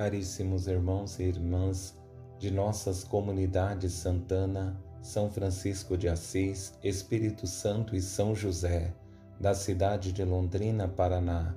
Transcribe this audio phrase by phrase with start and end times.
[0.00, 1.94] Caríssimos irmãos e irmãs
[2.38, 8.94] de nossas comunidades Santana, São Francisco de Assis, Espírito Santo e São José,
[9.38, 11.54] da cidade de Londrina, Paraná.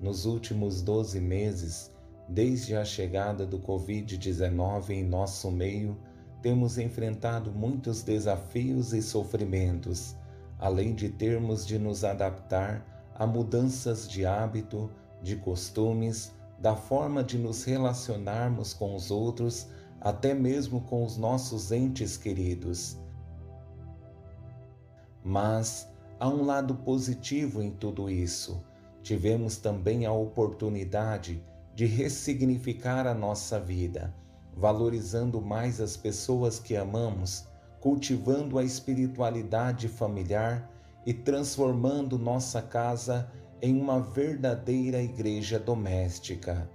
[0.00, 1.92] Nos últimos 12 meses,
[2.28, 5.98] desde a chegada do Covid-19 em nosso meio,
[6.40, 10.14] temos enfrentado muitos desafios e sofrimentos,
[10.58, 12.84] além de termos de nos adaptar
[13.14, 14.90] a mudanças de hábito,
[15.22, 19.68] de costumes, da forma de nos relacionarmos com os outros,
[20.00, 22.96] até mesmo com os nossos entes queridos.
[25.24, 25.88] Mas
[26.20, 28.62] há um lado positivo em tudo isso.
[29.02, 31.42] Tivemos também a oportunidade
[31.74, 34.14] de ressignificar a nossa vida,
[34.56, 37.46] valorizando mais as pessoas que amamos,
[37.86, 40.68] cultivando a espiritualidade familiar
[41.06, 43.30] e transformando nossa casa
[43.62, 46.68] em uma verdadeira igreja doméstica.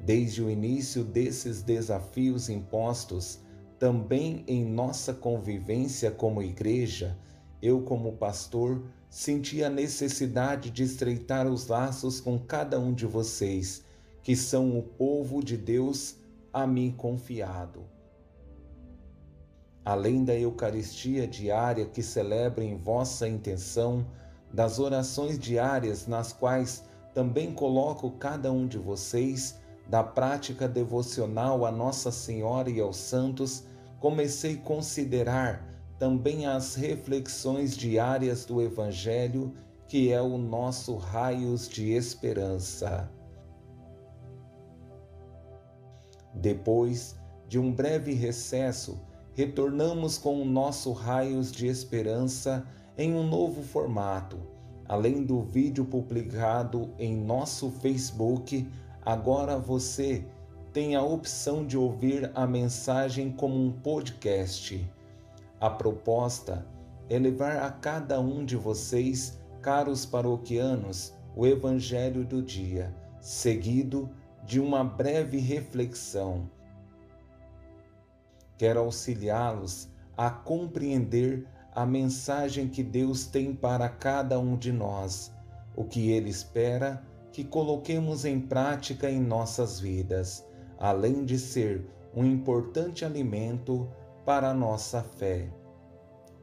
[0.00, 3.38] Desde o início desses desafios impostos,
[3.78, 7.18] também em nossa convivência como igreja,
[7.60, 13.84] eu, como pastor, senti a necessidade de estreitar os laços com cada um de vocês
[14.22, 16.16] que são o povo de Deus
[16.50, 17.95] a mim confiado.
[19.86, 24.04] Além da Eucaristia diária que celebro em vossa intenção,
[24.52, 26.82] das orações diárias nas quais
[27.14, 33.62] também coloco cada um de vocês, da prática devocional a Nossa Senhora e aos santos,
[34.00, 35.64] comecei a considerar
[36.00, 39.54] também as reflexões diárias do Evangelho,
[39.86, 43.08] que é o nosso raios de esperança.
[46.34, 47.14] Depois
[47.46, 49.00] de um breve recesso,
[49.36, 54.38] retornamos com o nosso Raios de Esperança em um novo formato.
[54.88, 58.66] Além do vídeo publicado em nosso Facebook,
[59.04, 60.24] agora você
[60.72, 64.90] tem a opção de ouvir a mensagem como um podcast.
[65.60, 66.66] A proposta
[67.10, 74.08] é levar a cada um de vocês, caros paroquianos, o Evangelho do dia, seguido
[74.46, 76.48] de uma breve reflexão.
[78.58, 85.32] Quero auxiliá-los a compreender a mensagem que Deus tem para cada um de nós,
[85.74, 87.02] o que Ele espera
[87.32, 90.46] que coloquemos em prática em nossas vidas,
[90.78, 93.86] além de ser um importante alimento
[94.24, 95.50] para a nossa fé.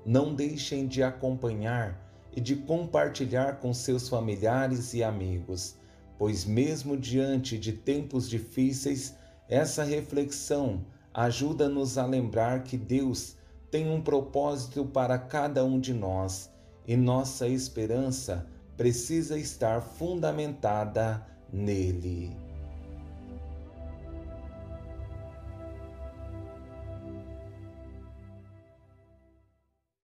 [0.05, 1.99] Não deixem de acompanhar
[2.31, 5.77] e de compartilhar com seus familiares e amigos
[6.17, 9.15] pois, mesmo diante de tempos difíceis,
[9.49, 13.35] essa reflexão ajuda-nos a lembrar que Deus
[13.69, 16.49] tem um propósito para cada um de nós
[16.87, 22.42] e nossa esperança precisa estar fundamentada nele.